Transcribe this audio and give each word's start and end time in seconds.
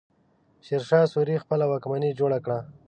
شېرشاه 0.65 1.05
سوري 1.13 1.35
خپله 1.43 1.65
واکمني 1.71 2.09
جوړه 2.19 2.37
کړه. 2.45 2.59